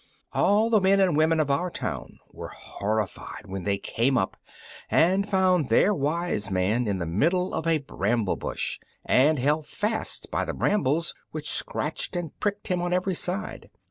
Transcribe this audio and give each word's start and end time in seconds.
All 0.33 0.71
the 0.71 0.81
men 0.81 0.99
and 0.99 1.15
women 1.15 1.39
of 1.39 1.51
our 1.51 1.69
town 1.69 2.17
were 2.31 2.47
horrified 2.47 3.45
when 3.45 3.65
they 3.65 3.77
came 3.77 4.17
up 4.17 4.35
and 4.89 5.29
found 5.29 5.69
their 5.69 5.93
wise 5.93 6.49
man 6.49 6.87
in 6.87 6.97
the 6.97 7.05
middle 7.05 7.53
of 7.53 7.65
the 7.65 7.77
bramble 7.77 8.35
bush, 8.35 8.79
and 9.05 9.37
held 9.37 9.67
fast 9.67 10.31
by 10.31 10.43
the 10.43 10.55
brambles, 10.55 11.13
which 11.29 11.47
scratched 11.51 12.15
and 12.15 12.31
pricked 12.39 12.69
him 12.69 12.81
on 12.81 12.93
every 12.93 13.13
side. 13.13 13.69